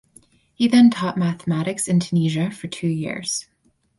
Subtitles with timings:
[0.55, 3.45] He then taught mathematics in Tunisia for two years.